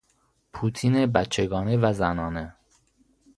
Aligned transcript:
پوتین 0.53 1.05
بچگانه 1.05 1.77
و 1.77 1.93
زنانه 1.93 2.55